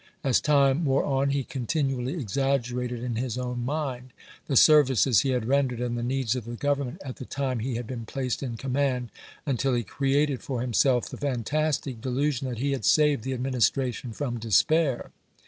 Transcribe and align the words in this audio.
As 0.23 0.41
time 0.41 0.83
wore 0.83 1.05
on 1.05 1.29
he 1.29 1.43
continually 1.43 2.15
exaggerated 2.15 3.01
26 3.01 3.03
ABRAHAM 3.03 3.05
LINCOLN 3.05 3.27
Chap. 3.27 3.37
I. 3.37 3.45
in 3.45 3.45
Ws 3.45 3.45
own 3.45 3.99
mind 3.99 4.13
the 4.47 4.55
services 4.55 5.23
lie 5.25 5.31
had 5.33 5.47
rendered 5.47 5.79
and 5.79 5.95
the 5.95 6.01
needs 6.01 6.35
of 6.35 6.45
the 6.45 6.55
Grovernment 6.57 6.97
at 7.05 7.17
the 7.17 7.25
time 7.25 7.59
he 7.59 7.75
had 7.75 7.85
been 7.85 8.07
placed 8.07 8.41
in 8.41 8.57
command, 8.57 9.11
until 9.45 9.75
he 9.75 9.83
created 9.83 10.41
for 10.41 10.63
him 10.63 10.73
self 10.73 11.07
the 11.07 11.17
fantastic 11.17 12.01
delusion 12.01 12.49
that 12.49 12.57
he 12.57 12.71
had 12.71 12.83
saved 12.83 13.21
the 13.21 13.33
Administration 13.33 14.11
from 14.11 14.39
despair 14.39 15.11